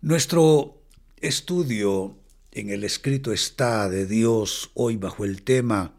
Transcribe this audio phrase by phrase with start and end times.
[0.00, 0.82] Nuestro
[1.18, 2.18] estudio
[2.50, 5.94] en el escrito está de Dios hoy bajo el tema,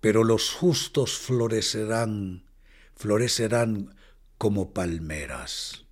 [0.00, 2.44] pero los justos florecerán,
[2.94, 3.94] florecerán
[4.38, 5.84] como palmeras.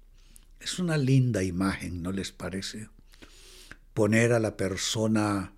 [0.60, 2.88] Es una linda imagen, ¿no les parece?
[3.92, 5.52] Poner a la persona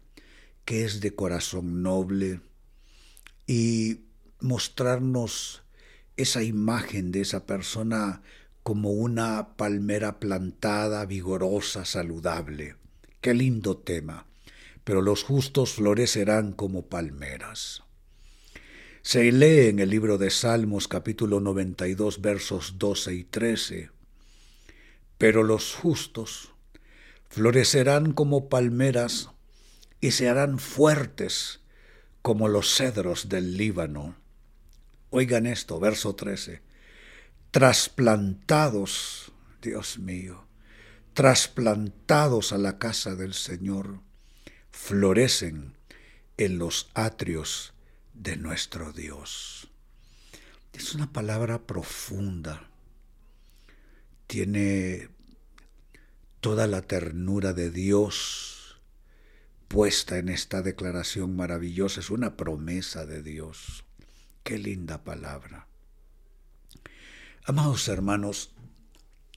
[0.65, 2.41] que es de corazón noble
[3.47, 4.01] y
[4.41, 5.64] mostrarnos
[6.17, 8.23] esa imagen de esa persona
[8.63, 12.77] como una palmera plantada, vigorosa, saludable.
[13.21, 14.27] Qué lindo tema.
[14.85, 17.83] Pero los justos florecerán como palmeras.
[19.03, 23.91] Se lee en el libro de Salmos capítulo 92 versos 12 y 13.
[25.19, 26.55] Pero los justos
[27.29, 29.31] florecerán como palmeras
[30.01, 31.61] y se harán fuertes
[32.23, 34.17] como los cedros del Líbano.
[35.17, 36.61] Oigan esto, verso 13.
[37.53, 39.31] Trasplantados,
[39.63, 40.45] Dios mío,
[41.13, 44.01] trasplantados a la casa del Señor,
[44.73, 45.77] florecen
[46.37, 47.75] en los atrios
[48.13, 49.71] de nuestro Dios.
[50.73, 52.69] Es una palabra profunda.
[54.27, 55.11] Tiene
[56.41, 58.81] toda la ternura de Dios
[59.69, 63.84] puesta en esta declaración maravillosa, es una promesa de Dios.
[64.45, 65.67] Qué linda palabra.
[67.45, 68.55] Amados hermanos,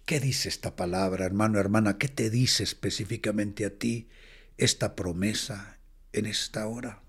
[0.06, 1.98] ¿qué dice esta palabra, hermano, hermana?
[1.98, 4.10] ¿Qué te dice específicamente a ti
[4.58, 5.78] esta promesa
[6.12, 7.02] en esta hora?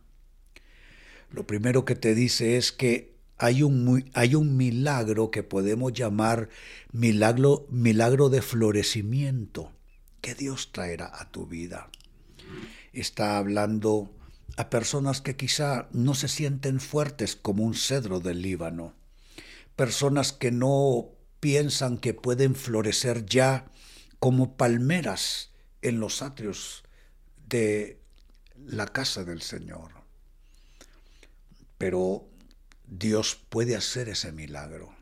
[1.32, 6.48] Lo primero que te dice es que hay un, hay un milagro que podemos llamar
[6.92, 9.72] milagro, milagro de florecimiento
[10.20, 11.90] que Dios traerá a tu vida
[12.92, 14.10] está hablando
[14.56, 18.94] a personas que quizá no se sienten fuertes como un cedro del Líbano,
[19.76, 21.10] personas que no
[21.40, 23.66] piensan que pueden florecer ya
[24.18, 25.50] como palmeras
[25.82, 26.82] en los atrios
[27.48, 28.00] de
[28.66, 29.92] la casa del Señor.
[31.78, 32.28] Pero
[32.86, 34.94] Dios puede hacer ese milagro.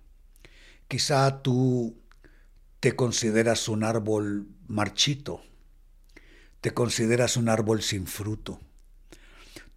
[0.88, 1.96] Quizá tú
[2.80, 5.42] te consideras un árbol marchito,
[6.60, 8.60] te consideras un árbol sin fruto.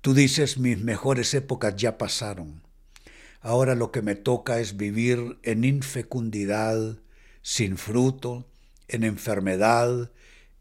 [0.02, 2.64] Tú dices, mis mejores épocas ya pasaron.
[3.42, 7.00] Ahora lo que me toca es vivir en infecundidad,
[7.42, 8.48] sin fruto,
[8.88, 10.12] en enfermedad,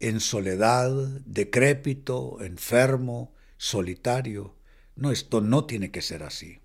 [0.01, 0.91] en soledad,
[1.25, 4.55] decrépito, enfermo, solitario.
[4.95, 6.59] No, esto no tiene que ser así.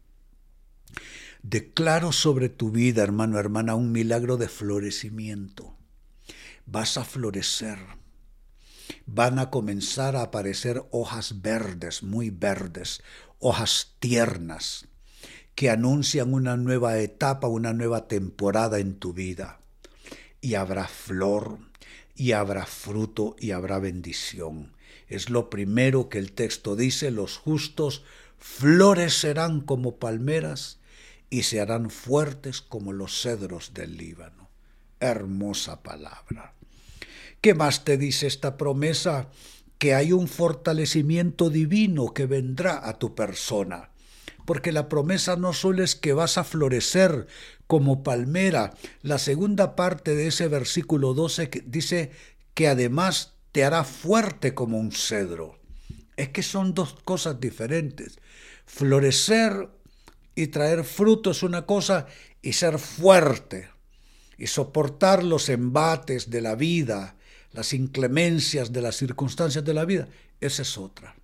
[1.42, 5.76] Declaro sobre tu vida, hermano, hermana, un milagro de florecimiento.
[6.66, 7.78] Vas a florecer
[9.06, 13.02] van a comenzar a aparecer hojas verdes, muy verdes,
[13.38, 14.86] hojas tiernas,
[15.54, 19.60] que anuncian una nueva etapa, una nueva temporada en tu vida.
[20.40, 21.58] Y habrá flor,
[22.14, 24.72] y habrá fruto, y habrá bendición.
[25.08, 28.02] Es lo primero que el texto dice, los justos
[28.38, 30.78] florecerán como palmeras
[31.30, 34.50] y se harán fuertes como los cedros del Líbano.
[35.00, 36.54] Hermosa palabra.
[37.44, 39.28] ¿Qué más te dice esta promesa?
[39.76, 43.90] Que hay un fortalecimiento divino que vendrá a tu persona.
[44.46, 47.26] Porque la promesa no solo es que vas a florecer
[47.66, 48.72] como palmera,
[49.02, 52.12] la segunda parte de ese versículo 12 dice
[52.54, 55.58] que además te hará fuerte como un cedro.
[56.16, 58.20] Es que son dos cosas diferentes.
[58.64, 59.68] Florecer
[60.34, 62.06] y traer fruto es una cosa
[62.40, 63.68] y ser fuerte
[64.38, 67.16] y soportar los embates de la vida
[67.54, 70.08] las inclemencias de las circunstancias de la vida,
[70.40, 71.14] esa es otra.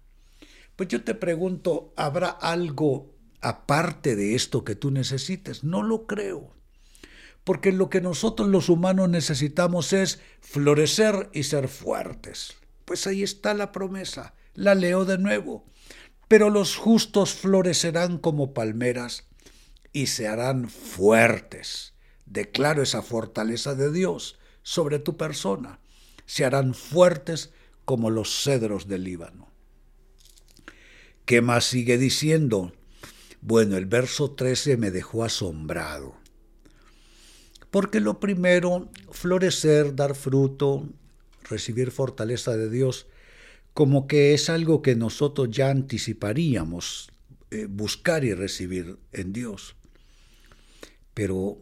[0.76, 5.64] Pues yo te pregunto, ¿habrá algo aparte de esto que tú necesites?
[5.64, 6.54] No lo creo.
[7.42, 12.54] Porque lo que nosotros los humanos necesitamos es florecer y ser fuertes.
[12.84, 15.64] Pues ahí está la promesa, la leo de nuevo.
[16.28, 19.24] Pero los justos florecerán como palmeras
[19.92, 21.94] y se harán fuertes.
[22.24, 25.79] Declaro esa fortaleza de Dios sobre tu persona
[26.30, 27.50] se harán fuertes
[27.84, 29.48] como los cedros del Líbano.
[31.24, 32.72] ¿Qué más sigue diciendo?
[33.40, 36.14] Bueno, el verso 13 me dejó asombrado.
[37.72, 40.88] Porque lo primero, florecer, dar fruto,
[41.48, 43.08] recibir fortaleza de Dios,
[43.74, 47.10] como que es algo que nosotros ya anticiparíamos,
[47.50, 49.74] eh, buscar y recibir en Dios.
[51.12, 51.58] Pero,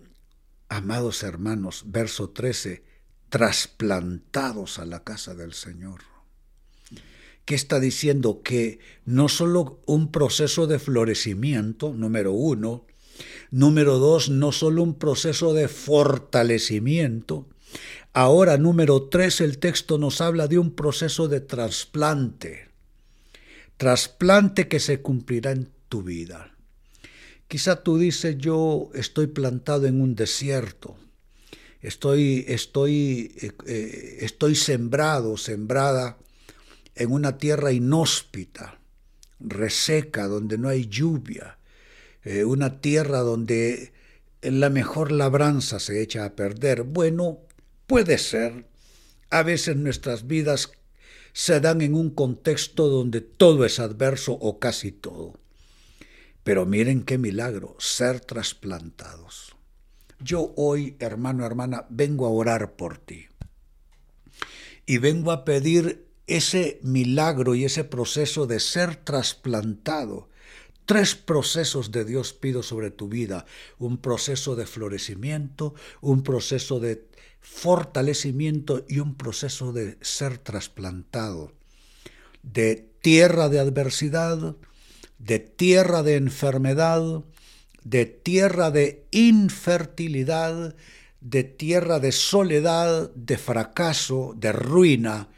[0.68, 2.86] amados hermanos, verso 13,
[3.28, 6.00] trasplantados a la casa del Señor.
[7.44, 8.42] ¿Qué está diciendo?
[8.42, 12.84] Que no solo un proceso de florecimiento, número uno,
[13.50, 17.46] Número dos, no solo un proceso de fortalecimiento.
[18.12, 22.68] Ahora, número tres, el texto nos habla de un proceso de trasplante.
[23.76, 26.54] Trasplante que se cumplirá en tu vida.
[27.46, 30.96] Quizá tú dices, yo estoy plantado en un desierto,
[31.80, 36.18] estoy, estoy, eh, eh, estoy sembrado, sembrada
[36.94, 38.78] en una tierra inhóspita,
[39.40, 41.58] reseca, donde no hay lluvia,
[42.24, 43.92] eh, una tierra donde
[44.42, 46.82] la mejor labranza se echa a perder.
[46.82, 47.40] Bueno,
[47.86, 48.66] puede ser.
[49.30, 50.72] A veces nuestras vidas
[51.32, 55.38] se dan en un contexto donde todo es adverso o casi todo.
[56.42, 59.57] Pero miren qué milagro, ser trasplantados.
[60.20, 63.26] Yo hoy, hermano, hermana, vengo a orar por ti.
[64.86, 70.28] Y vengo a pedir ese milagro y ese proceso de ser trasplantado
[70.88, 73.44] Tres procesos de Dios pido sobre tu vida.
[73.76, 77.06] Un proceso de florecimiento, un proceso de
[77.42, 81.52] fortalecimiento y un proceso de ser trasplantado.
[82.42, 84.56] De tierra de adversidad,
[85.18, 87.22] de tierra de enfermedad,
[87.84, 90.74] de tierra de infertilidad,
[91.20, 95.28] de tierra de soledad, de fracaso, de ruina,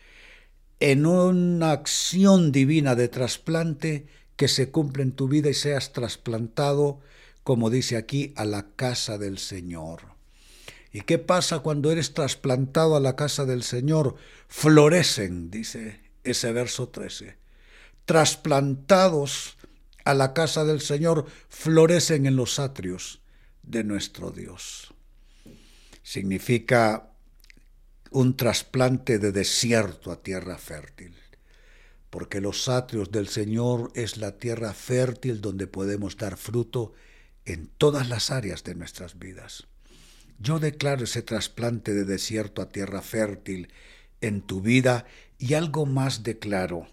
[0.80, 4.06] en una acción divina de trasplante
[4.36, 7.00] que se cumpla en tu vida y seas trasplantado,
[7.44, 10.00] como dice aquí, a la casa del Señor.
[10.92, 14.16] ¿Y qué pasa cuando eres trasplantado a la casa del Señor?
[14.48, 17.36] Florecen, dice ese verso 13.
[18.06, 19.56] Trasplantados
[20.04, 23.20] a la casa del Señor, florecen en los atrios
[23.62, 24.94] de nuestro Dios.
[26.02, 27.10] Significa
[28.10, 31.14] un trasplante de desierto a tierra fértil
[32.10, 36.92] porque los atrios del Señor es la tierra fértil donde podemos dar fruto
[37.44, 39.68] en todas las áreas de nuestras vidas.
[40.38, 43.72] Yo declaro ese trasplante de desierto a tierra fértil
[44.20, 45.06] en tu vida
[45.38, 46.88] y algo más declaro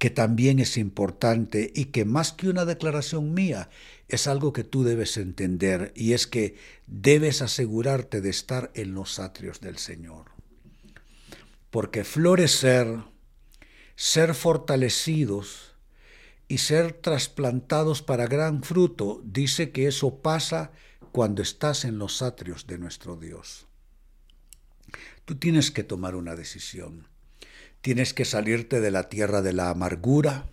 [0.00, 3.68] que también es importante y que más que una declaración mía
[4.08, 6.56] es algo que tú debes entender y es que
[6.86, 10.30] debes asegurarte de estar en los atrios del Señor.
[11.68, 12.96] Porque florecer
[13.94, 15.74] ser fortalecidos
[16.48, 20.72] y ser trasplantados para gran fruto, dice que eso pasa
[21.12, 23.66] cuando estás en los atrios de nuestro Dios.
[25.26, 27.09] Tú tienes que tomar una decisión.
[27.80, 30.50] Tienes que salirte de la tierra de la amargura,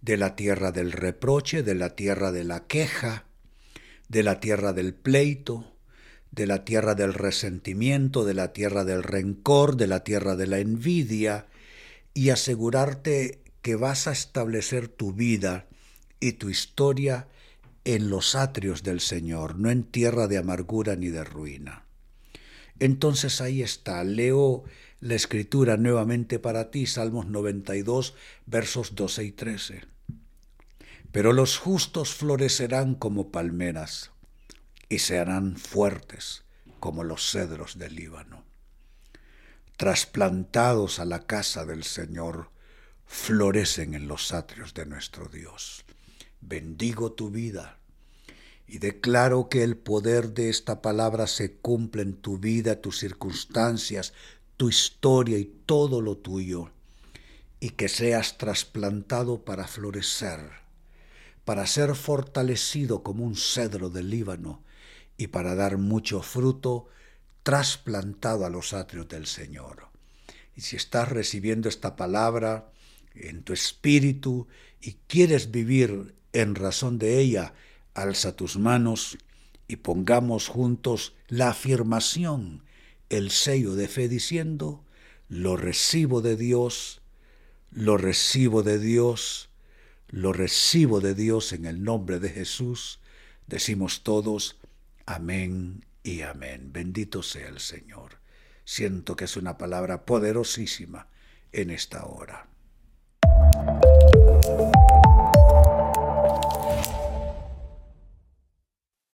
[0.00, 3.26] de la tierra del reproche, de la tierra de la queja,
[4.08, 5.72] de la tierra del pleito,
[6.32, 10.58] de la tierra del resentimiento, de la tierra del rencor, de la tierra de la
[10.58, 11.46] envidia,
[12.12, 15.66] y asegurarte que vas a establecer tu vida
[16.18, 17.28] y tu historia
[17.84, 21.85] en los atrios del Señor, no en tierra de amargura ni de ruina.
[22.78, 24.64] Entonces ahí está, leo
[25.00, 28.14] la escritura nuevamente para ti, Salmos 92,
[28.46, 29.84] versos 12 y 13.
[31.12, 34.10] Pero los justos florecerán como palmeras
[34.88, 36.44] y se harán fuertes
[36.80, 38.46] como los cedros del Líbano
[39.76, 42.50] trasplantados a la casa del Señor,
[43.06, 45.84] florecen en los atrios de nuestro Dios.
[46.40, 47.78] Bendigo tu vida
[48.68, 54.12] y declaro que el poder de esta palabra se cumple en tu vida, tus circunstancias,
[54.56, 56.70] tu historia y todo lo tuyo,
[57.60, 60.40] y que seas trasplantado para florecer,
[61.44, 64.62] para ser fortalecido como un cedro del Líbano
[65.16, 66.88] y para dar mucho fruto
[67.42, 69.86] trasplantado a los atrios del Señor.
[70.56, 72.72] Y si estás recibiendo esta palabra
[73.14, 74.48] en tu espíritu
[74.80, 77.54] y quieres vivir en razón de ella,
[77.96, 79.18] alza tus manos
[79.68, 82.62] y pongamos juntos la afirmación,
[83.08, 84.84] el sello de fe diciendo,
[85.28, 87.00] lo recibo de Dios,
[87.70, 89.48] lo recibo de Dios,
[90.08, 93.00] lo recibo de Dios en el nombre de Jesús.
[93.46, 94.58] Decimos todos,
[95.06, 96.70] amén y amén.
[96.72, 98.20] Bendito sea el Señor.
[98.64, 101.08] Siento que es una palabra poderosísima
[101.52, 102.48] en esta hora.